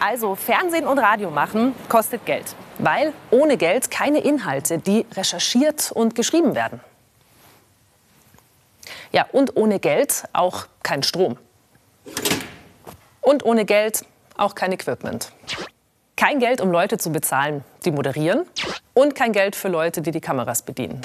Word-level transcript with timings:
Also 0.00 0.34
Fernsehen 0.34 0.86
und 0.86 0.98
Radio 0.98 1.30
machen 1.30 1.74
kostet 1.90 2.24
Geld, 2.24 2.56
weil 2.78 3.12
ohne 3.30 3.58
Geld 3.58 3.90
keine 3.90 4.20
Inhalte, 4.20 4.78
die 4.78 5.04
recherchiert 5.12 5.92
und 5.92 6.14
geschrieben 6.14 6.54
werden. 6.54 6.80
Ja, 9.12 9.26
und 9.30 9.56
ohne 9.56 9.78
Geld 9.78 10.24
auch 10.32 10.66
kein 10.82 11.02
Strom. 11.02 11.36
Und 13.20 13.44
ohne 13.44 13.66
Geld 13.66 14.06
auch 14.38 14.54
kein 14.54 14.72
Equipment. 14.72 15.32
Kein 16.16 16.38
Geld, 16.38 16.62
um 16.62 16.70
Leute 16.70 16.96
zu 16.96 17.12
bezahlen, 17.12 17.62
die 17.84 17.90
moderieren. 17.90 18.46
Und 18.94 19.14
kein 19.14 19.32
Geld 19.32 19.54
für 19.54 19.68
Leute, 19.68 20.00
die 20.00 20.12
die 20.12 20.20
Kameras 20.20 20.62
bedienen. 20.62 21.02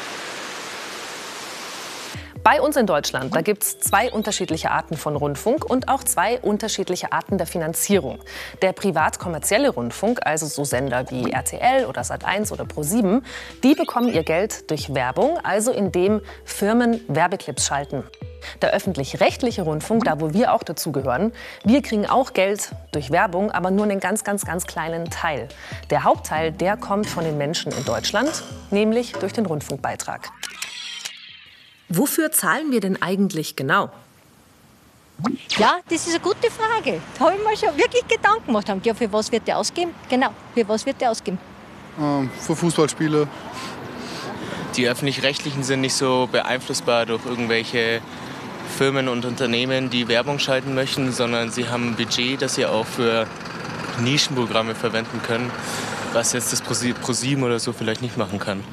Bei 2.45 2.61
uns 2.61 2.75
in 2.75 2.85
Deutschland, 2.85 3.35
da 3.35 3.41
gibt 3.41 3.63
es 3.63 3.79
zwei 3.79 4.11
unterschiedliche 4.11 4.69
Arten 4.69 4.97
von 4.97 5.15
Rundfunk 5.15 5.65
und 5.65 5.89
auch 5.89 6.03
zwei 6.03 6.39
unterschiedliche 6.39 7.11
Arten 7.11 7.39
der 7.39 7.47
Finanzierung. 7.47 8.19
Der 8.61 8.71
privat-kommerzielle 8.71 9.69
Rundfunk, 9.69 10.19
also 10.23 10.45
so 10.45 10.63
Sender 10.63 11.09
wie 11.09 11.31
RTL 11.31 11.85
oder 11.85 12.03
Sat1 12.03 12.53
oder 12.53 12.65
Pro7, 12.65 13.23
die 13.63 13.73
bekommen 13.73 14.13
ihr 14.13 14.21
Geld 14.21 14.69
durch 14.69 14.93
Werbung, 14.93 15.39
also 15.41 15.71
indem 15.71 16.21
Firmen 16.43 17.01
Werbeclips 17.07 17.65
schalten. 17.65 18.03
Der 18.61 18.73
öffentlich-rechtliche 18.73 19.63
Rundfunk, 19.63 20.03
da 20.03 20.21
wo 20.21 20.31
wir 20.31 20.53
auch 20.53 20.61
dazugehören, 20.61 21.31
wir 21.63 21.81
kriegen 21.81 22.05
auch 22.05 22.33
Geld 22.33 22.73
durch 22.91 23.09
Werbung, 23.09 23.49
aber 23.49 23.71
nur 23.71 23.85
einen 23.85 23.99
ganz, 23.99 24.23
ganz, 24.23 24.45
ganz 24.45 24.67
kleinen 24.67 25.09
Teil. 25.09 25.47
Der 25.89 26.03
Hauptteil, 26.03 26.51
der 26.51 26.77
kommt 26.77 27.07
von 27.07 27.23
den 27.23 27.39
Menschen 27.39 27.71
in 27.71 27.83
Deutschland, 27.85 28.43
nämlich 28.69 29.13
durch 29.13 29.33
den 29.33 29.47
Rundfunkbeitrag. 29.47 30.29
Wofür 31.89 32.31
zahlen 32.31 32.71
wir 32.71 32.79
denn 32.79 33.01
eigentlich 33.01 33.55
genau? 33.55 33.91
Ja, 35.57 35.77
das 35.87 36.07
ist 36.07 36.15
eine 36.15 36.19
gute 36.19 36.51
Frage. 36.51 36.99
Da 37.17 37.25
habe 37.25 37.35
ich 37.37 37.43
mir 37.43 37.55
schon 37.55 37.77
wirklich 37.77 38.05
Gedanken 38.07 38.47
gemacht. 38.47 38.67
Ja, 38.83 38.93
für 38.93 39.11
was 39.13 39.31
wird 39.31 39.47
der 39.47 39.57
ausgeben? 39.57 39.91
Genau, 40.09 40.29
für 40.53 40.67
was 40.67 40.85
wird 40.85 40.99
der 40.99 41.11
ausgeben? 41.11 41.37
Ähm, 41.99 42.29
für 42.39 42.55
Fußballspiele. 42.55 43.27
Die 44.75 44.89
öffentlich-rechtlichen 44.89 45.63
sind 45.63 45.81
nicht 45.81 45.93
so 45.93 46.27
beeinflussbar 46.29 47.05
durch 47.05 47.25
irgendwelche 47.25 48.01
Firmen 48.77 49.07
und 49.07 49.23
Unternehmen, 49.23 49.89
die 49.89 50.09
Werbung 50.09 50.39
schalten 50.39 50.75
möchten, 50.75 51.13
sondern 51.13 51.49
sie 51.49 51.69
haben 51.69 51.91
ein 51.91 51.95
Budget, 51.95 52.41
das 52.41 52.55
sie 52.55 52.65
auch 52.65 52.85
für 52.85 53.25
Nischenprogramme 54.01 54.75
verwenden 54.75 55.21
können, 55.21 55.49
was 56.11 56.33
jetzt 56.33 56.51
das 56.51 56.61
ProSieben 56.61 57.43
oder 57.43 57.59
so 57.59 57.71
vielleicht 57.71 58.01
nicht 58.01 58.17
machen 58.17 58.37
kann. 58.39 58.63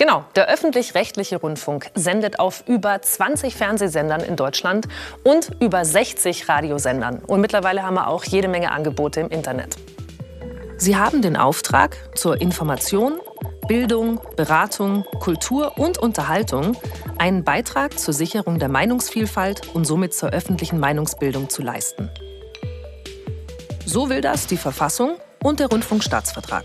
Genau, 0.00 0.24
der 0.34 0.48
öffentlich-rechtliche 0.48 1.36
Rundfunk 1.36 1.90
sendet 1.94 2.38
auf 2.38 2.64
über 2.66 3.02
20 3.02 3.54
Fernsehsendern 3.54 4.22
in 4.22 4.34
Deutschland 4.34 4.88
und 5.24 5.50
über 5.60 5.84
60 5.84 6.48
Radiosendern. 6.48 7.18
Und 7.18 7.42
mittlerweile 7.42 7.82
haben 7.82 7.96
wir 7.96 8.08
auch 8.08 8.24
jede 8.24 8.48
Menge 8.48 8.72
Angebote 8.72 9.20
im 9.20 9.28
Internet. 9.28 9.76
Sie 10.78 10.96
haben 10.96 11.20
den 11.20 11.36
Auftrag, 11.36 11.98
zur 12.14 12.40
Information, 12.40 13.20
Bildung, 13.68 14.22
Beratung, 14.36 15.04
Kultur 15.18 15.76
und 15.76 15.98
Unterhaltung 15.98 16.78
einen 17.18 17.44
Beitrag 17.44 17.98
zur 17.98 18.14
Sicherung 18.14 18.58
der 18.58 18.70
Meinungsvielfalt 18.70 19.74
und 19.74 19.84
somit 19.84 20.14
zur 20.14 20.30
öffentlichen 20.30 20.80
Meinungsbildung 20.80 21.50
zu 21.50 21.60
leisten. 21.60 22.08
So 23.84 24.08
will 24.08 24.22
das 24.22 24.46
die 24.46 24.56
Verfassung 24.56 25.18
und 25.42 25.60
der 25.60 25.66
Rundfunkstaatsvertrag. 25.66 26.64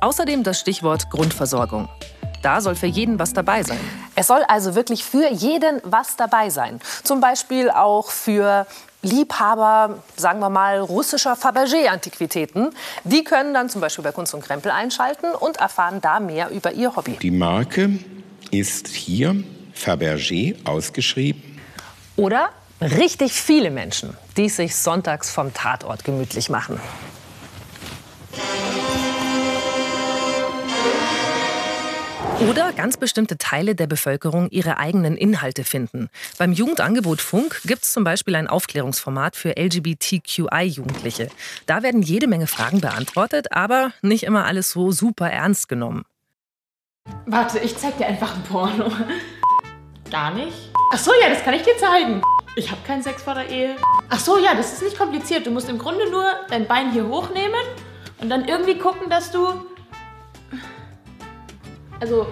Außerdem 0.00 0.42
das 0.42 0.58
Stichwort 0.58 1.10
Grundversorgung. 1.10 1.88
Da 2.42 2.62
soll 2.62 2.74
für 2.74 2.86
jeden 2.86 3.18
was 3.18 3.34
dabei 3.34 3.62
sein. 3.62 3.78
Es 4.14 4.28
soll 4.28 4.42
also 4.48 4.74
wirklich 4.74 5.04
für 5.04 5.30
jeden 5.30 5.80
was 5.84 6.16
dabei 6.16 6.48
sein. 6.48 6.80
Zum 7.04 7.20
Beispiel 7.20 7.68
auch 7.68 8.08
für 8.10 8.66
Liebhaber, 9.02 9.98
sagen 10.16 10.40
wir 10.40 10.48
mal, 10.48 10.80
russischer 10.80 11.36
Fabergé-Antiquitäten. 11.36 12.70
Die 13.04 13.24
können 13.24 13.52
dann 13.52 13.68
zum 13.68 13.82
Beispiel 13.82 14.02
bei 14.02 14.12
Kunst 14.12 14.32
und 14.32 14.42
Krempel 14.42 14.70
einschalten 14.72 15.32
und 15.38 15.58
erfahren 15.58 16.00
da 16.00 16.18
mehr 16.18 16.48
über 16.50 16.72
ihr 16.72 16.96
Hobby. 16.96 17.18
Die 17.20 17.30
Marke 17.30 17.98
ist 18.50 18.88
hier 18.88 19.36
Fabergé 19.74 20.56
ausgeschrieben. 20.66 21.60
Oder 22.16 22.48
richtig 22.80 23.32
viele 23.32 23.70
Menschen, 23.70 24.16
die 24.38 24.48
sich 24.48 24.76
sonntags 24.76 25.30
vom 25.30 25.52
Tatort 25.52 26.04
gemütlich 26.04 26.48
machen. 26.48 26.80
Oder 32.48 32.72
ganz 32.72 32.96
bestimmte 32.96 33.36
Teile 33.36 33.74
der 33.74 33.86
Bevölkerung 33.86 34.48
ihre 34.48 34.78
eigenen 34.78 35.14
Inhalte 35.18 35.62
finden. 35.62 36.08
Beim 36.38 36.52
Jugendangebot 36.52 37.20
Funk 37.20 37.60
gibt 37.66 37.82
es 37.82 37.92
zum 37.92 38.02
Beispiel 38.02 38.34
ein 38.34 38.48
Aufklärungsformat 38.48 39.36
für 39.36 39.58
LGBTQI-Jugendliche. 39.58 41.28
Da 41.66 41.82
werden 41.82 42.00
jede 42.00 42.26
Menge 42.28 42.46
Fragen 42.46 42.80
beantwortet, 42.80 43.52
aber 43.52 43.92
nicht 44.00 44.22
immer 44.22 44.46
alles 44.46 44.70
so 44.70 44.90
super 44.90 45.30
ernst 45.30 45.68
genommen. 45.68 46.06
Warte, 47.26 47.58
ich 47.58 47.76
zeig 47.76 47.98
dir 47.98 48.06
einfach 48.06 48.34
ein 48.34 48.42
Porno. 48.44 48.90
Gar 50.10 50.32
nicht? 50.32 50.70
Ach 50.94 50.98
so, 50.98 51.12
ja, 51.22 51.28
das 51.28 51.44
kann 51.44 51.52
ich 51.52 51.62
dir 51.62 51.76
zeigen. 51.76 52.22
Ich 52.56 52.70
habe 52.70 52.80
keinen 52.86 53.02
Sex 53.02 53.22
vor 53.22 53.34
der 53.34 53.50
Ehe. 53.50 53.76
Ach 54.08 54.18
so, 54.18 54.38
ja, 54.38 54.54
das 54.54 54.72
ist 54.72 54.82
nicht 54.82 54.96
kompliziert. 54.96 55.46
Du 55.46 55.50
musst 55.50 55.68
im 55.68 55.76
Grunde 55.78 56.10
nur 56.10 56.24
dein 56.48 56.66
Bein 56.66 56.90
hier 56.90 57.06
hochnehmen 57.06 57.60
und 58.18 58.30
dann 58.30 58.46
irgendwie 58.46 58.78
gucken, 58.78 59.10
dass 59.10 59.30
du 59.30 59.69
also 62.00 62.26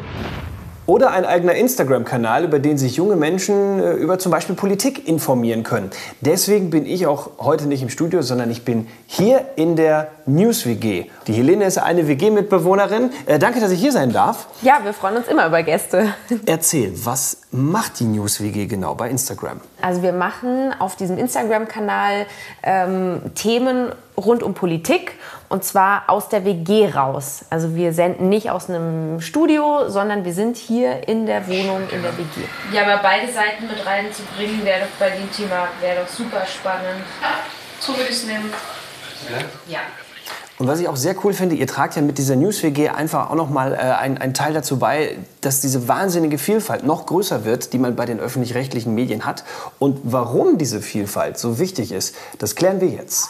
oder 0.89 1.11
ein 1.11 1.27
eigener 1.27 1.55
Instagram-Kanal, 1.55 2.45
über 2.45 2.59
den 2.59 2.79
sich 2.79 2.97
junge 2.97 3.15
Menschen 3.15 3.79
äh, 3.79 3.93
über 3.93 4.19
zum 4.19 4.33
Beispiel 4.33 4.57
Politik 4.57 5.07
informieren 5.07 5.63
können. 5.63 5.91
Deswegen 6.23 6.71
bin 6.71 6.87
ich 6.87 7.07
auch 7.07 7.33
heute 7.39 7.67
nicht 7.67 7.83
im 7.83 7.91
Studio, 7.91 8.23
sondern 8.23 8.51
ich 8.51 8.65
bin 8.65 8.89
hier 9.07 9.45
in 9.57 9.77
der 9.77 10.11
News 10.29 10.67
WG. 10.67 11.07
Die 11.27 11.33
Helene 11.33 11.65
ist 11.65 11.79
eine 11.79 12.07
WG-Mitbewohnerin. 12.07 13.11
Äh, 13.27 13.39
danke, 13.39 13.61
dass 13.61 13.71
ich 13.71 13.81
hier 13.81 13.93
sein 13.93 14.13
darf. 14.13 14.47
Ja, 14.63 14.81
wir 14.85 14.93
freuen 14.93 15.17
uns 15.17 15.27
immer 15.29 15.47
über 15.47 15.63
Gäste. 15.63 16.15
Erzähl, 16.47 16.93
was 17.05 17.39
macht 17.51 18.01
die 18.01 18.05
News 18.05 18.41
WG 18.43 18.67
genau 18.67 18.95
bei 18.95 19.09
Instagram? 19.09 19.61
Also 19.81 20.03
wir 20.03 20.13
machen 20.13 20.75
auf 20.79 20.97
diesem 20.97 21.17
Instagram-Kanal 21.17 22.27
ähm, 22.63 23.23
Themen 23.35 23.93
rund 24.17 24.43
um 24.43 24.53
Politik 24.53 25.13
und 25.49 25.65
zwar 25.65 26.05
aus 26.09 26.29
der 26.29 26.45
WG 26.45 26.91
raus. 26.91 27.47
Also 27.49 27.75
wir 27.75 27.95
senden 27.95 28.29
nicht 28.29 28.51
aus 28.51 28.69
einem 28.69 29.21
Studio, 29.21 29.89
sondern 29.89 30.25
wir 30.25 30.35
sind 30.35 30.57
hier 30.57 31.09
in 31.09 31.25
der 31.25 31.47
Wohnung 31.47 31.89
in 31.91 32.03
der 32.03 32.17
WG. 32.19 32.43
Ja, 32.73 32.83
aber 32.83 33.03
beide 33.03 33.33
Seiten 33.33 33.67
mit 33.67 33.87
reinzubringen, 33.87 34.65
wäre 34.65 34.81
doch 34.81 34.99
bei 34.99 35.11
dem 35.11 35.31
Thema 35.33 35.69
wäre 35.81 36.03
doch 36.03 36.09
super 36.09 36.45
spannend. 36.45 37.05
So 37.81 37.97
würde 37.97 38.11
ich 38.11 38.17
es 38.17 38.27
nehmen. 38.27 38.53
Ja. 39.31 39.75
ja. 39.75 39.81
Und 40.59 40.67
was 40.67 40.81
ich 40.81 40.89
auch 40.89 40.97
sehr 40.97 41.15
cool 41.25 41.33
finde, 41.33 41.55
ihr 41.55 41.69
tragt 41.69 41.95
ja 41.95 42.03
mit 42.03 42.19
dieser 42.19 42.35
News 42.35 42.63
WG 42.65 42.89
einfach 42.89 43.31
auch 43.31 43.37
noch 43.37 43.49
mal 43.49 43.75
äh, 43.75 43.77
einen 43.77 44.35
Teil 44.35 44.53
dazu 44.53 44.79
bei, 44.79 45.17
dass 45.41 45.61
diese 45.61 45.87
wahnsinnige 45.87 46.37
Vielfalt 46.37 46.85
noch 46.85 47.07
größer 47.07 47.45
wird, 47.45 47.73
die 47.73 47.79
man 47.79 47.95
bei 47.95 48.07
den 48.07 48.19
öffentlich-rechtlichen 48.19 48.93
Medien 48.93 49.25
hat. 49.25 49.45
Und 49.79 50.01
warum 50.03 50.59
diese 50.59 50.83
Vielfalt 50.83 51.39
so 51.39 51.61
wichtig 51.61 51.93
ist, 51.93 52.17
das 52.39 52.57
klären 52.57 52.81
wir 52.81 52.89
jetzt. 52.89 53.29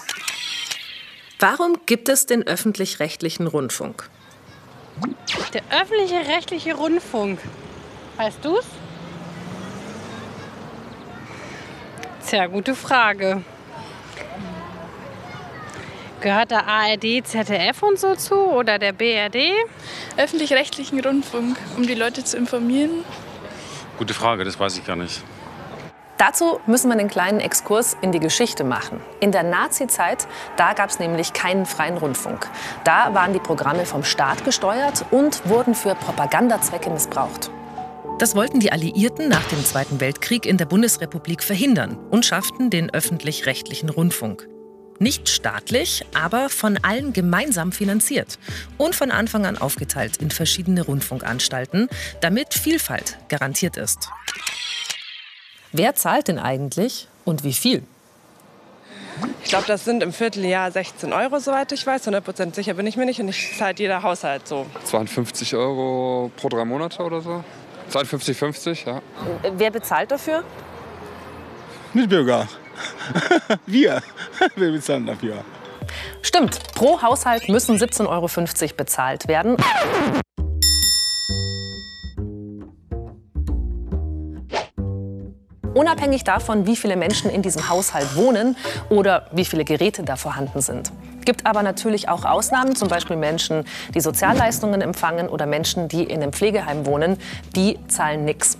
Warum 1.38 1.76
gibt 1.84 2.08
es 2.08 2.24
den 2.24 2.46
öffentlich-rechtlichen 2.46 3.46
Rundfunk? 3.46 4.08
Der 5.52 5.62
öffentliche 5.70 6.26
rechtliche 6.34 6.74
Rundfunk. 6.74 7.38
Weißt 8.16 8.38
du's? 8.42 8.64
Tja, 12.26 12.46
gute 12.46 12.74
Frage. 12.74 13.42
Gehört 16.20 16.50
der 16.50 16.66
ARD, 16.66 17.24
ZDF 17.24 17.82
und 17.82 17.98
so 17.98 18.16
zu 18.16 18.34
oder 18.34 18.80
der 18.80 18.92
BRD? 18.92 19.52
Öffentlich-rechtlichen 20.16 20.98
Rundfunk, 20.98 21.56
um 21.76 21.86
die 21.86 21.94
Leute 21.94 22.24
zu 22.24 22.36
informieren. 22.36 23.04
Gute 23.98 24.14
Frage, 24.14 24.44
das 24.44 24.58
weiß 24.58 24.78
ich 24.78 24.84
gar 24.84 24.96
nicht. 24.96 25.22
Dazu 26.16 26.58
müssen 26.66 26.88
wir 26.88 26.98
einen 26.98 27.08
kleinen 27.08 27.38
Exkurs 27.38 27.96
in 28.02 28.10
die 28.10 28.18
Geschichte 28.18 28.64
machen. 28.64 29.00
In 29.20 29.30
der 29.30 29.44
Nazi-Zeit, 29.44 30.26
da 30.56 30.72
gab 30.72 30.90
es 30.90 30.98
nämlich 30.98 31.32
keinen 31.32 31.64
freien 31.64 31.96
Rundfunk. 31.96 32.48
Da 32.82 33.14
waren 33.14 33.32
die 33.32 33.38
Programme 33.38 33.86
vom 33.86 34.02
Staat 34.02 34.44
gesteuert 34.44 35.04
und 35.12 35.48
wurden 35.48 35.76
für 35.76 35.94
Propagandazwecke 35.94 36.90
missbraucht. 36.90 37.52
Das 38.18 38.34
wollten 38.34 38.58
die 38.58 38.72
Alliierten 38.72 39.28
nach 39.28 39.44
dem 39.44 39.64
Zweiten 39.64 40.00
Weltkrieg 40.00 40.44
in 40.44 40.56
der 40.56 40.66
Bundesrepublik 40.66 41.44
verhindern 41.44 41.96
und 42.10 42.26
schafften 42.26 42.70
den 42.70 42.90
öffentlich-rechtlichen 42.90 43.88
Rundfunk. 43.88 44.48
Nicht 45.00 45.28
staatlich, 45.28 46.04
aber 46.12 46.48
von 46.48 46.78
allen 46.82 47.12
gemeinsam 47.12 47.70
finanziert 47.70 48.38
und 48.78 48.96
von 48.96 49.12
Anfang 49.12 49.46
an 49.46 49.56
aufgeteilt 49.56 50.16
in 50.16 50.30
verschiedene 50.30 50.82
Rundfunkanstalten, 50.82 51.88
damit 52.20 52.54
Vielfalt 52.54 53.16
garantiert 53.28 53.76
ist. 53.76 54.08
Wer 55.72 55.94
zahlt 55.94 56.28
denn 56.28 56.38
eigentlich 56.38 57.06
und 57.24 57.44
wie 57.44 57.52
viel? 57.52 57.84
Ich 59.42 59.50
glaube, 59.50 59.66
das 59.66 59.84
sind 59.84 60.02
im 60.02 60.12
Vierteljahr 60.12 60.70
16 60.70 61.12
Euro, 61.12 61.38
soweit 61.38 61.70
ich 61.72 61.86
weiß. 61.86 62.08
100% 62.08 62.54
sicher 62.54 62.74
bin 62.74 62.86
ich 62.86 62.96
mir 62.96 63.06
nicht 63.06 63.20
und 63.20 63.28
ich 63.28 63.56
zahlt 63.56 63.78
jeder 63.78 64.02
Haushalt 64.02 64.46
so. 64.46 64.66
52 64.84 65.54
Euro 65.54 66.30
pro 66.36 66.48
drei 66.48 66.64
Monate 66.64 67.02
oder 67.02 67.20
so. 67.20 67.44
52, 67.88 68.36
50, 68.36 68.84
ja. 68.84 69.00
Wer 69.56 69.70
bezahlt 69.70 70.10
dafür? 70.10 70.44
Mitbürger. 71.94 72.48
Wir. 73.66 74.02
Wir 74.56 74.72
bezahlen 74.72 75.06
dafür. 75.06 75.44
Stimmt, 76.22 76.72
pro 76.74 77.00
Haushalt 77.00 77.48
müssen 77.48 77.76
17,50 77.76 78.08
Euro 78.08 78.74
bezahlt 78.76 79.28
werden. 79.28 79.56
Unabhängig 85.78 86.24
davon, 86.24 86.66
wie 86.66 86.74
viele 86.74 86.96
Menschen 86.96 87.30
in 87.30 87.42
diesem 87.42 87.68
Haushalt 87.68 88.16
wohnen 88.16 88.56
oder 88.90 89.28
wie 89.30 89.44
viele 89.44 89.64
Geräte 89.64 90.02
da 90.02 90.16
vorhanden 90.16 90.60
sind. 90.60 90.90
Gibt 91.24 91.46
aber 91.46 91.62
natürlich 91.62 92.08
auch 92.08 92.24
Ausnahmen, 92.24 92.74
zum 92.74 92.88
Beispiel 92.88 93.16
Menschen, 93.16 93.64
die 93.94 94.00
Sozialleistungen 94.00 94.80
empfangen 94.80 95.28
oder 95.28 95.46
Menschen, 95.46 95.86
die 95.86 96.02
in 96.02 96.20
einem 96.20 96.32
Pflegeheim 96.32 96.84
wohnen, 96.84 97.16
die 97.54 97.78
zahlen 97.86 98.24
nichts. 98.24 98.58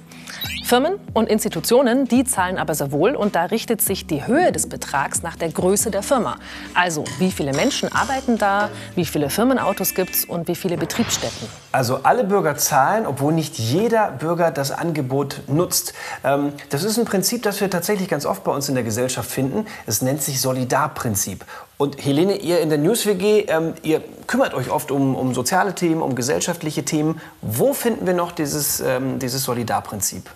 Firmen 0.68 1.00
und 1.14 1.30
Institutionen, 1.30 2.04
die 2.04 2.24
zahlen 2.24 2.58
aber 2.58 2.74
sehr 2.74 2.92
wohl 2.92 3.16
und 3.16 3.34
da 3.34 3.44
richtet 3.46 3.80
sich 3.80 4.06
die 4.06 4.26
Höhe 4.26 4.52
des 4.52 4.68
Betrags 4.68 5.22
nach 5.22 5.34
der 5.34 5.50
Größe 5.50 5.90
der 5.90 6.02
Firma. 6.02 6.36
Also 6.74 7.04
wie 7.18 7.30
viele 7.30 7.54
Menschen 7.54 7.90
arbeiten 7.90 8.36
da, 8.36 8.68
wie 8.94 9.06
viele 9.06 9.30
Firmenautos 9.30 9.94
gibt 9.94 10.14
es 10.14 10.24
und 10.26 10.46
wie 10.46 10.54
viele 10.54 10.76
Betriebsstätten. 10.76 11.48
Also 11.72 12.00
alle 12.02 12.22
Bürger 12.22 12.56
zahlen, 12.56 13.06
obwohl 13.06 13.32
nicht 13.32 13.58
jeder 13.58 14.10
Bürger 14.10 14.50
das 14.50 14.70
Angebot 14.70 15.40
nutzt. 15.46 15.94
Ähm, 16.22 16.52
das 16.68 16.84
ist 16.84 16.98
ein 16.98 17.06
Prinzip, 17.06 17.42
das 17.44 17.62
wir 17.62 17.70
tatsächlich 17.70 18.08
ganz 18.08 18.26
oft 18.26 18.44
bei 18.44 18.52
uns 18.52 18.68
in 18.68 18.74
der 18.74 18.84
Gesellschaft 18.84 19.30
finden. 19.30 19.66
Es 19.86 20.02
nennt 20.02 20.22
sich 20.22 20.38
Solidarprinzip. 20.38 21.46
Und 21.78 22.04
Helene, 22.04 22.36
ihr 22.36 22.60
in 22.60 22.70
der 22.70 22.78
News-WG, 22.78 23.44
ähm, 23.46 23.74
ihr 23.84 24.02
kümmert 24.26 24.52
euch 24.52 24.68
oft 24.68 24.90
um, 24.90 25.14
um, 25.14 25.32
soziale 25.32 25.76
Themen, 25.76 26.02
um 26.02 26.16
gesellschaftliche 26.16 26.84
Themen. 26.84 27.20
Wo 27.40 27.72
finden 27.72 28.04
wir 28.04 28.14
noch 28.14 28.32
dieses, 28.32 28.80
ähm, 28.80 29.20
dieses 29.20 29.44
Solidarprinzip? 29.44 30.28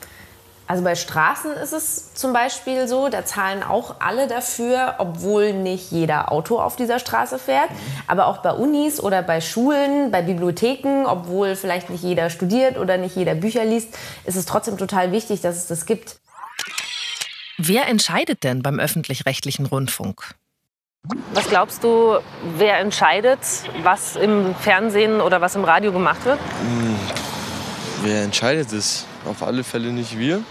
Also 0.68 0.84
bei 0.84 0.94
Straßen 0.94 1.50
ist 1.54 1.72
es 1.72 2.14
zum 2.14 2.32
Beispiel 2.32 2.86
so, 2.86 3.08
da 3.08 3.24
zahlen 3.24 3.64
auch 3.64 3.96
alle 3.98 4.28
dafür, 4.28 4.94
obwohl 4.98 5.52
nicht 5.52 5.90
jeder 5.90 6.30
Auto 6.30 6.60
auf 6.60 6.76
dieser 6.76 7.00
Straße 7.00 7.40
fährt. 7.40 7.68
Aber 8.06 8.28
auch 8.28 8.38
bei 8.38 8.52
Unis 8.52 9.00
oder 9.00 9.20
bei 9.22 9.40
Schulen, 9.40 10.12
bei 10.12 10.22
Bibliotheken, 10.22 11.06
obwohl 11.06 11.56
vielleicht 11.56 11.90
nicht 11.90 12.04
jeder 12.04 12.30
studiert 12.30 12.78
oder 12.78 12.98
nicht 12.98 13.16
jeder 13.16 13.34
Bücher 13.34 13.64
liest, 13.64 13.88
ist 14.24 14.36
es 14.36 14.46
trotzdem 14.46 14.78
total 14.78 15.10
wichtig, 15.10 15.40
dass 15.40 15.56
es 15.56 15.66
das 15.66 15.86
gibt. 15.86 16.20
Wer 17.58 17.88
entscheidet 17.88 18.44
denn 18.44 18.62
beim 18.62 18.78
öffentlich-rechtlichen 18.78 19.66
Rundfunk? 19.66 20.36
Was 21.34 21.48
glaubst 21.48 21.82
du, 21.82 22.18
wer 22.58 22.78
entscheidet, 22.78 23.40
was 23.82 24.14
im 24.14 24.54
Fernsehen 24.54 25.20
oder 25.20 25.40
was 25.40 25.56
im 25.56 25.64
Radio 25.64 25.90
gemacht 25.90 26.24
wird? 26.24 26.38
Hm, 26.38 26.96
wer 28.04 28.22
entscheidet 28.22 28.72
es? 28.72 29.04
Auf 29.24 29.42
alle 29.42 29.64
Fälle 29.64 29.90
nicht 29.90 30.16
wir. 30.16 30.42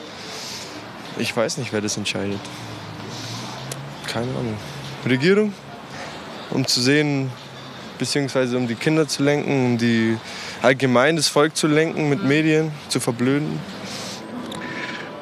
Ich 1.17 1.35
weiß 1.35 1.57
nicht, 1.57 1.71
wer 1.71 1.79
das 1.79 1.95
entscheidet. 1.95 2.39
Keine 4.07 4.27
Ahnung. 4.31 4.57
Regierung, 5.07 5.53
um 6.49 6.67
zu 6.67 6.81
sehen, 6.81 7.31
beziehungsweise 7.97 8.57
um 8.57 8.67
die 8.67 8.75
Kinder 8.75 9.07
zu 9.07 9.23
lenken, 9.23 9.65
um 9.65 9.77
die 9.77 10.17
allgemein 10.61 11.15
das 11.15 11.29
Volk 11.29 11.55
zu 11.55 11.67
lenken 11.67 12.09
mit 12.09 12.23
Medien, 12.25 12.73
zu 12.89 12.99
verblöden. 12.99 13.57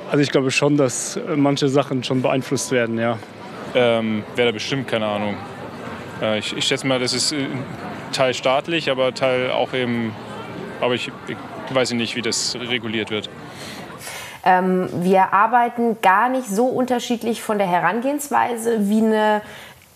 Also 0.09 0.23
ich 0.23 0.31
glaube 0.31 0.49
schon, 0.49 0.75
dass 0.75 1.19
manche 1.35 1.69
Sachen 1.69 2.03
schon 2.03 2.23
beeinflusst 2.23 2.71
werden, 2.71 2.97
ja. 2.97 3.19
Ähm, 3.75 4.23
Wäre 4.35 4.49
da 4.49 4.51
bestimmt, 4.51 4.87
keine 4.87 5.05
Ahnung. 5.07 5.37
Äh, 6.21 6.39
ich, 6.39 6.55
ich 6.55 6.65
schätze 6.65 6.87
mal, 6.87 6.99
das 6.99 7.13
ist 7.13 7.31
äh, 7.31 7.47
Teil 8.11 8.33
staatlich, 8.33 8.89
aber 8.89 9.13
Teil 9.13 9.51
auch 9.51 9.73
eben. 9.73 10.13
Aber 10.81 10.93
ich, 10.93 11.11
ich 11.27 11.37
weiß 11.75 11.91
nicht, 11.91 12.15
wie 12.15 12.21
das 12.21 12.55
reguliert 12.55 13.11
wird. 13.11 13.29
Ähm, 14.45 14.89
wir 15.03 15.33
arbeiten 15.33 15.97
gar 16.01 16.29
nicht 16.29 16.47
so 16.47 16.65
unterschiedlich 16.65 17.41
von 17.41 17.57
der 17.57 17.67
Herangehensweise 17.67 18.89
wie 18.89 18.99
eine 19.05 19.41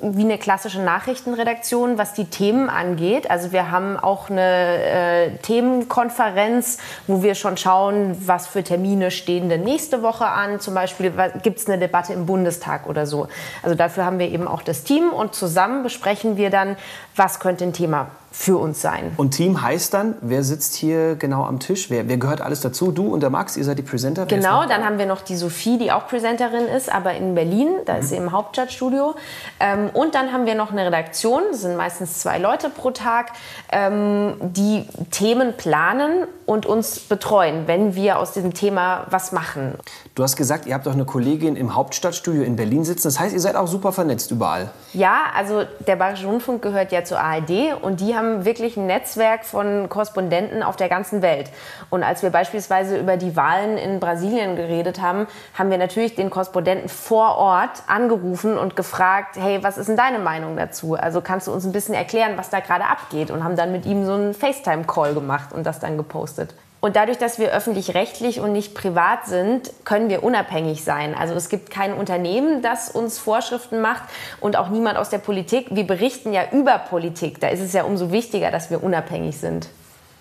wie 0.04 0.24
eine 0.24 0.38
klassische 0.38 0.82
Nachrichtenredaktion, 0.82 1.98
was 1.98 2.14
die 2.14 2.26
Themen 2.26 2.70
angeht. 2.70 3.32
Also 3.32 3.52
wir 3.52 3.72
haben 3.72 3.98
auch 3.98 4.30
eine 4.30 4.84
äh, 4.84 5.38
Themenkonferenz, 5.38 6.78
wo 7.08 7.24
wir 7.24 7.36
schon 7.36 7.58
schauen, 7.58 8.16
was 8.26 8.48
für 8.48 8.64
Termine 8.64 9.12
stehen 9.12 9.50
denn 9.50 9.64
nächste 9.64 10.02
Woche 10.02 10.26
an. 10.26 10.60
Zum 10.60 10.74
Beispiel 10.74 11.14
gibt 11.42 11.60
es 11.60 11.68
eine 11.68 11.78
Debatte 11.78 12.14
im 12.14 12.26
Bundestag 12.26 12.88
oder 12.88 13.06
so. 13.06 13.28
Also 13.62 13.76
dafür 13.76 14.06
haben 14.06 14.20
wir 14.20 14.30
eben 14.30 14.48
auch 14.48 14.62
das 14.62 14.84
Team 14.84 15.10
und 15.10 15.34
zusammen 15.34 15.84
besprechen 15.84 16.38
wir 16.38 16.50
dann, 16.50 16.76
was 17.16 17.40
könnte 17.40 17.64
ein 17.64 17.74
Thema 17.74 18.08
für 18.34 18.58
uns 18.58 18.82
sein. 18.82 19.14
Und 19.16 19.32
Team 19.32 19.62
heißt 19.62 19.94
dann, 19.94 20.16
wer 20.22 20.44
sitzt 20.44 20.74
hier 20.74 21.16
genau 21.16 21.46
am 21.46 21.60
Tisch? 21.60 21.92
Wer, 21.92 22.10
wer 22.10 22.18
gehört 22.18 22.42
alles 22.42 22.62
dazu? 22.62 22.92
Du 22.92 23.14
und 23.14 23.22
der 23.22 23.30
Max, 23.30 23.56
ihr 23.56 23.64
seid 23.64 23.78
die 23.78 23.84
Presenter? 23.84 24.26
Genau, 24.26 24.66
dann 24.66 24.84
haben 24.84 24.98
wir 24.98 25.06
noch 25.06 25.22
die 25.22 25.36
Sophie, 25.36 25.78
die 25.78 25.92
auch 25.92 26.08
Presenterin 26.08 26.66
ist, 26.66 26.92
aber 26.92 27.14
in 27.14 27.36
Berlin, 27.36 27.70
da 27.86 27.94
mhm. 27.94 28.00
ist 28.00 28.10
sie 28.10 28.16
im 28.16 28.32
Hauptstadtstudio. 28.32 29.14
Ähm, 29.60 29.92
und 29.94 30.16
dann 30.16 30.34
haben 30.34 30.48
wir 30.48 30.56
noch 30.56 30.72
eine 30.72 30.88
Redaktion, 30.88 31.44
das 31.52 31.62
sind 31.62 31.78
meistens 31.78 32.20
zwei 32.20 32.40
Leute 32.40 32.72
pro 32.72 32.90
Tag, 32.90 33.34
ähm, 33.72 34.34
die 34.42 34.88
Themen 35.12 35.56
planen 35.56 36.26
und 36.48 36.66
uns 36.66 37.00
betreuen, 37.00 37.68
wenn 37.68 37.94
wir 37.94 38.18
aus 38.18 38.32
diesem 38.32 38.56
Thema 38.56 39.06
was 39.12 39.32
machen. 39.32 39.76
Du 40.16 40.22
hast 40.22 40.36
gesagt, 40.36 40.68
ihr 40.68 40.76
habt 40.76 40.88
auch 40.88 40.94
eine 40.94 41.06
Kollegin 41.06 41.56
im 41.56 41.74
Hauptstadtstudio 41.74 42.44
in 42.44 42.56
Berlin 42.56 42.84
sitzen. 42.84 43.08
Das 43.08 43.20
heißt, 43.20 43.34
ihr 43.34 43.40
seid 43.40 43.56
auch 43.56 43.66
super 43.66 43.92
vernetzt 43.92 44.30
überall. 44.30 44.70
Ja, 44.94 45.24
also 45.36 45.64
der 45.88 45.96
Bayerische 45.96 46.28
Rundfunk 46.28 46.62
gehört 46.62 46.92
ja 46.92 47.04
zur 47.04 47.20
ARD 47.20 47.82
und 47.82 48.00
die 48.00 48.16
haben 48.16 48.46
wirklich 48.46 48.78
ein 48.78 48.86
Netzwerk 48.86 49.44
von 49.44 49.90
Korrespondenten 49.90 50.62
auf 50.62 50.76
der 50.76 50.88
ganzen 50.88 51.24
Welt. 51.24 51.50
Und 51.90 52.04
als 52.04 52.22
wir 52.22 52.30
beispielsweise 52.30 53.00
über 53.00 53.18
die 53.18 53.36
Wahlen 53.36 53.80
in 53.80 54.00
Brasilien 54.00 54.56
geredet 54.56 55.02
haben, 55.02 55.26
haben 55.56 55.72
wir 55.72 55.80
natürlich 55.80 56.14
den 56.14 56.30
Korrespondenten 56.30 56.90
vor 56.90 57.36
Ort 57.38 57.82
angerufen 57.88 58.56
und 58.56 58.76
gefragt, 58.76 59.38
hey, 59.40 59.64
was 59.64 59.80
ist 59.80 59.90
denn 59.90 59.98
deine 59.98 60.20
Meinung 60.20 60.56
dazu? 60.56 60.94
Also 60.94 61.22
kannst 61.22 61.48
du 61.48 61.52
uns 61.52 61.66
ein 61.66 61.72
bisschen 61.72 61.96
erklären, 61.96 62.34
was 62.36 62.52
da 62.52 62.60
gerade 62.60 62.86
abgeht? 62.86 63.32
Und 63.32 63.44
haben 63.44 63.56
dann 63.56 63.72
mit 63.72 63.88
ihm 63.88 64.06
so 64.06 64.14
einen 64.14 64.36
FaceTime-Call 64.36 65.16
gemacht 65.16 65.54
und 65.54 65.66
das 65.66 65.80
dann 65.80 65.98
gepostet. 65.98 66.54
Und 66.84 66.98
dadurch, 66.98 67.18
dass 67.18 67.40
wir 67.40 67.54
öffentlich-rechtlich 67.54 68.42
und 68.42 68.52
nicht 68.52 68.76
privat 68.76 69.26
sind, 69.26 69.72
können 69.86 70.10
wir 70.10 70.22
unabhängig 70.22 70.84
sein. 70.84 71.16
Also 71.16 71.34
es 71.34 71.48
gibt 71.48 71.70
kein 71.70 71.94
Unternehmen, 71.94 72.62
das 72.62 72.92
uns 72.92 73.18
Vorschriften 73.20 73.80
macht 73.80 74.04
und 74.42 74.58
auch 74.58 74.68
niemand 74.68 74.98
aus 74.98 75.10
der 75.10 75.20
Politik. 75.20 75.68
Wir 75.70 75.88
berichten 75.88 76.34
ja 76.34 76.42
über 76.52 76.78
Politik. 76.78 77.40
Da 77.40 77.48
ist 77.48 77.62
es 77.62 77.72
ja 77.72 77.84
umso 77.86 78.12
wichtiger, 78.12 78.52
dass 78.52 78.70
wir 78.70 78.84
unabhängig 78.84 79.38
sind. 79.38 79.70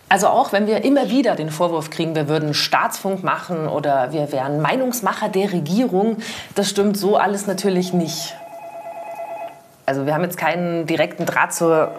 Also 0.09 0.29
auch 0.29 0.53
wenn 0.53 0.69
wir 0.69 0.85
immer 0.85 1.11
wieder 1.11 1.35
den 1.35 1.51
Vorwurf 1.51 1.91
kriegen, 1.91 2.15
wir 2.15 2.29
würden 2.29 2.55
Staatsfunk 2.55 3.25
machen 3.25 3.67
oder 3.67 4.13
wir 4.13 4.31
wären 4.31 4.61
Meinungsmacher 4.63 5.31
der 5.31 5.53
Regierung, 5.53 6.19
das 6.55 6.71
stimmt 6.71 6.97
so 6.97 7.17
alles 7.17 7.49
natürlich 7.49 7.93
nicht. 7.93 8.37
Also 9.85 10.07
wir 10.07 10.15
haben 10.15 10.23
jetzt 10.23 10.39
keinen 10.39 10.87
direkten 10.87 11.27
Draht 11.27 11.55
zur, 11.55 11.91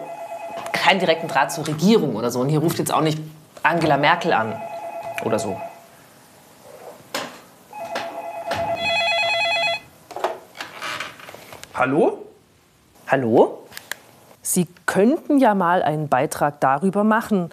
keinen 0.72 1.00
direkten 1.00 1.28
Draht 1.28 1.52
zur 1.52 1.66
Regierung 1.66 2.16
oder 2.16 2.30
so. 2.30 2.40
Und 2.40 2.48
hier 2.48 2.60
ruft 2.60 2.78
jetzt 2.78 2.94
auch 2.94 3.02
nicht 3.02 3.18
Angela 3.64 3.96
Merkel 3.96 4.34
an 4.34 4.60
oder 5.24 5.38
so. 5.38 5.58
Hallo? 11.72 12.26
Hallo? 13.08 13.66
Sie 14.42 14.68
könnten 14.84 15.38
ja 15.38 15.54
mal 15.54 15.82
einen 15.82 16.08
Beitrag 16.10 16.60
darüber 16.60 17.04
machen, 17.04 17.50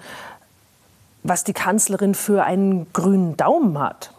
was 1.24 1.46
die 1.46 1.54
Kanzlerin 1.54 2.14
für 2.14 2.44
einen 2.44 2.92
grünen 2.92 3.38
Daumen 3.38 3.80
hat. 3.80 4.12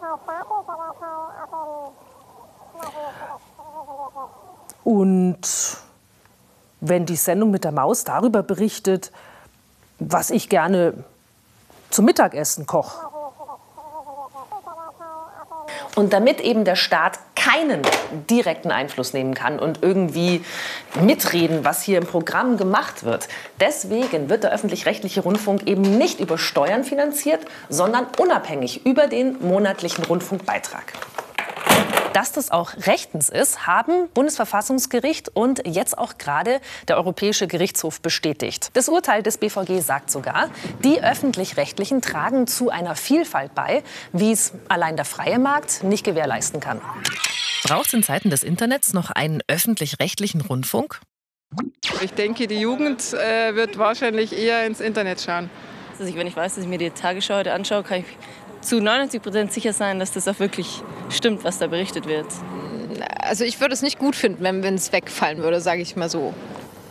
Und 4.83 5.77
wenn 6.81 7.05
die 7.05 7.15
Sendung 7.15 7.51
mit 7.51 7.63
der 7.63 7.71
Maus 7.71 8.03
darüber 8.03 8.41
berichtet, 8.41 9.11
was 9.99 10.31
ich 10.31 10.49
gerne 10.49 11.05
zum 11.93 12.05
Mittagessen 12.05 12.65
koche. 12.65 13.07
Und 15.95 16.11
damit 16.11 16.41
eben 16.41 16.65
der 16.65 16.75
Staat 16.75 17.19
keinen 17.35 17.81
direkten 18.29 18.71
Einfluss 18.71 19.13
nehmen 19.13 19.35
kann 19.35 19.59
und 19.59 19.83
irgendwie 19.83 20.43
mitreden, 20.99 21.63
was 21.65 21.83
hier 21.83 21.99
im 21.99 22.07
Programm 22.07 22.57
gemacht 22.57 23.03
wird. 23.03 23.27
Deswegen 23.59 24.27
wird 24.27 24.43
der 24.43 24.51
öffentlich-rechtliche 24.51 25.21
Rundfunk 25.21 25.67
eben 25.67 25.83
nicht 25.97 26.19
über 26.19 26.39
Steuern 26.39 26.83
finanziert, 26.83 27.41
sondern 27.69 28.07
unabhängig 28.17 28.85
über 28.85 29.07
den 29.07 29.45
monatlichen 29.45 30.03
Rundfunkbeitrag. 30.03 30.93
Dass 32.13 32.31
das 32.31 32.51
auch 32.51 32.73
rechtens 32.85 33.29
ist, 33.29 33.65
haben 33.65 34.07
Bundesverfassungsgericht 34.13 35.35
und 35.35 35.65
jetzt 35.65 35.97
auch 35.97 36.19
gerade 36.19 36.61
der 36.87 36.97
Europäische 36.97 37.47
Gerichtshof 37.47 38.01
bestätigt. 38.01 38.69
Das 38.73 38.87
Urteil 38.87 39.23
des 39.23 39.39
BVG 39.39 39.81
sagt 39.81 40.11
sogar, 40.11 40.49
die 40.83 41.01
öffentlich-rechtlichen 41.01 42.01
tragen 42.01 42.45
zu 42.45 42.69
einer 42.69 42.95
Vielfalt 42.95 43.55
bei, 43.55 43.83
wie 44.11 44.31
es 44.31 44.53
allein 44.69 44.95
der 44.95 45.05
freie 45.05 45.39
Markt 45.39 45.83
nicht 45.83 46.03
gewährleisten 46.03 46.59
kann. 46.59 46.79
Braucht 47.63 47.87
es 47.87 47.93
in 47.93 48.03
Zeiten 48.03 48.29
des 48.29 48.43
Internets 48.43 48.93
noch 48.93 49.09
einen 49.09 49.41
öffentlich-rechtlichen 49.47 50.41
Rundfunk? 50.41 50.99
Ich 52.01 52.13
denke, 52.13 52.45
die 52.47 52.59
Jugend 52.59 53.13
äh, 53.13 53.55
wird 53.55 53.77
wahrscheinlich 53.77 54.37
eher 54.37 54.65
ins 54.65 54.81
Internet 54.81 55.21
schauen. 55.21 55.49
Also 55.99 56.15
wenn 56.15 56.27
ich 56.27 56.35
weiß, 56.35 56.55
dass 56.55 56.63
ich 56.63 56.69
mir 56.69 56.79
die 56.79 56.89
Tagesschau 56.89 57.35
heute 57.35 57.53
anschaue, 57.53 57.83
kann 57.83 57.99
ich 57.99 58.05
zu 58.63 58.77
99 58.77 59.21
Prozent 59.21 59.53
sicher 59.53 59.73
sein, 59.73 59.99
dass 59.99 60.11
das 60.11 60.27
auch 60.27 60.39
wirklich 60.39 60.81
stimmt, 61.09 61.43
was 61.43 61.59
da 61.59 61.67
berichtet 61.67 62.07
wird. 62.07 62.27
Also 63.19 63.43
ich 63.43 63.59
würde 63.59 63.73
es 63.73 63.81
nicht 63.81 63.99
gut 63.99 64.15
finden, 64.15 64.43
wenn 64.43 64.75
es 64.75 64.91
wegfallen 64.91 65.39
würde, 65.39 65.61
sage 65.61 65.81
ich 65.81 65.95
mal 65.95 66.09
so. 66.09 66.33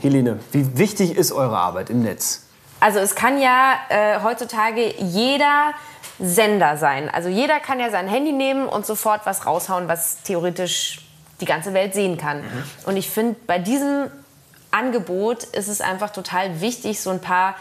Helene, 0.00 0.40
wie 0.50 0.76
wichtig 0.76 1.16
ist 1.16 1.32
eure 1.32 1.58
Arbeit 1.58 1.90
im 1.90 2.02
Netz? 2.02 2.46
Also 2.80 2.98
es 2.98 3.14
kann 3.14 3.40
ja 3.40 3.74
äh, 3.88 4.20
heutzutage 4.22 4.94
jeder 4.98 5.72
Sender 6.18 6.76
sein. 6.76 7.08
Also 7.08 7.28
jeder 7.28 7.60
kann 7.60 7.78
ja 7.78 7.90
sein 7.90 8.08
Handy 8.08 8.32
nehmen 8.32 8.66
und 8.66 8.84
sofort 8.84 9.24
was 9.24 9.46
raushauen, 9.46 9.88
was 9.88 10.22
theoretisch 10.22 11.00
die 11.40 11.44
ganze 11.44 11.74
Welt 11.74 11.94
sehen 11.94 12.18
kann. 12.18 12.42
Und 12.86 12.96
ich 12.96 13.10
finde, 13.10 13.36
bei 13.46 13.58
diesem 13.58 14.10
Angebot 14.70 15.44
ist 15.44 15.68
es 15.68 15.80
einfach 15.80 16.10
total 16.10 16.60
wichtig, 16.60 17.00
so 17.00 17.10
ein 17.10 17.20
paar, 17.20 17.54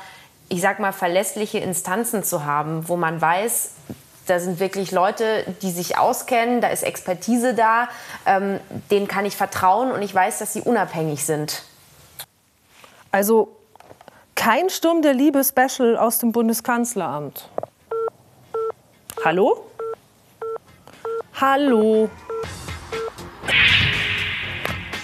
ich 0.49 0.61
sag 0.61 0.79
mal, 0.79 0.91
verlässliche 0.91 1.59
Instanzen 1.59 2.23
zu 2.23 2.45
haben, 2.45 2.87
wo 2.87 2.95
man 2.95 3.21
weiß, 3.21 3.71
da 4.31 4.39
sind 4.39 4.61
wirklich 4.61 4.91
Leute, 4.91 5.43
die 5.61 5.71
sich 5.71 5.97
auskennen, 5.97 6.61
da 6.61 6.69
ist 6.69 6.83
Expertise 6.83 7.53
da, 7.53 7.89
ähm, 8.25 8.61
denen 8.89 9.09
kann 9.09 9.25
ich 9.25 9.35
vertrauen 9.35 9.91
und 9.91 10.01
ich 10.01 10.15
weiß, 10.15 10.39
dass 10.39 10.53
sie 10.53 10.61
unabhängig 10.61 11.25
sind. 11.25 11.63
Also 13.11 13.49
kein 14.35 14.69
Sturm 14.69 15.01
der 15.01 15.13
Liebe 15.13 15.43
Special 15.43 15.97
aus 15.97 16.19
dem 16.19 16.31
Bundeskanzleramt. 16.31 17.49
Hallo? 19.25 19.65
Hallo? 21.33 22.09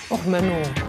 Och 0.10 0.26
Menno. 0.26 0.87